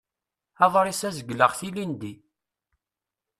Aḍris-a 0.63 1.09
zegleɣ-t 1.17 1.61
ilindi. 1.67 2.13